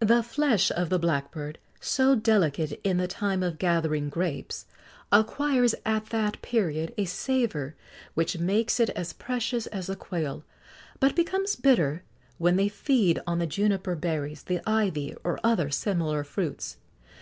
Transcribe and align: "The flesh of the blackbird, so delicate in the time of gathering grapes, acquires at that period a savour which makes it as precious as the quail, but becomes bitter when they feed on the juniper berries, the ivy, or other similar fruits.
"The 0.00 0.22
flesh 0.22 0.70
of 0.70 0.88
the 0.88 0.98
blackbird, 0.98 1.58
so 1.78 2.14
delicate 2.14 2.80
in 2.82 2.96
the 2.96 3.06
time 3.06 3.42
of 3.42 3.58
gathering 3.58 4.08
grapes, 4.08 4.64
acquires 5.12 5.74
at 5.84 6.06
that 6.06 6.40
period 6.40 6.94
a 6.96 7.04
savour 7.04 7.74
which 8.14 8.38
makes 8.38 8.80
it 8.80 8.88
as 8.96 9.12
precious 9.12 9.66
as 9.66 9.88
the 9.88 9.96
quail, 9.96 10.42
but 11.00 11.14
becomes 11.14 11.54
bitter 11.54 12.02
when 12.38 12.56
they 12.56 12.70
feed 12.70 13.20
on 13.26 13.38
the 13.38 13.46
juniper 13.46 13.94
berries, 13.94 14.44
the 14.44 14.62
ivy, 14.66 15.14
or 15.22 15.38
other 15.44 15.68
similar 15.68 16.24
fruits. 16.24 16.78